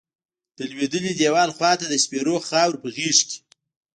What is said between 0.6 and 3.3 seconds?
لویدلیی دیوال خواتہ د سپیرو خاور پہ غیز